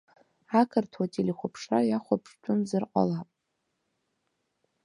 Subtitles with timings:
[0.59, 3.29] Ақырҭуа телехәаԥшра иахәаԥштәымзар ҟалап.